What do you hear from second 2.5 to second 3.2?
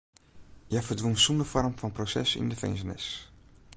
de finzenis.